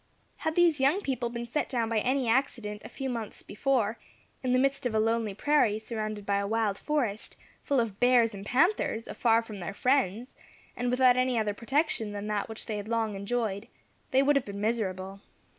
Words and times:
Had 0.37 0.55
these 0.55 0.79
young 0.79 1.01
people 1.01 1.29
been 1.29 1.45
set 1.45 1.69
down 1.69 1.87
by 1.87 1.99
any 1.99 2.27
accident, 2.27 2.81
a 2.83 2.89
few 2.89 3.07
months 3.07 3.43
before, 3.43 3.99
in 4.41 4.51
the 4.51 4.57
midst 4.57 4.87
of 4.87 4.95
a 4.95 4.99
lonely 4.99 5.35
prairie, 5.35 5.77
surrounded 5.77 6.25
by 6.25 6.37
a 6.37 6.47
wild 6.47 6.75
forest, 6.79 7.37
full 7.61 7.79
of 7.79 7.99
bears 7.99 8.33
and 8.33 8.43
panthers, 8.43 9.07
afar 9.07 9.43
from 9.43 9.59
their 9.59 9.75
friends, 9.75 10.33
and 10.75 10.89
without 10.89 11.17
any 11.17 11.37
other 11.37 11.53
protection 11.53 12.13
than 12.13 12.25
that 12.25 12.49
which 12.49 12.65
they 12.65 12.77
had 12.77 12.87
long 12.87 13.13
enjoyed, 13.13 13.67
they 14.09 14.23
would 14.23 14.35
have 14.35 14.45
been 14.45 14.59
miserable. 14.59 15.21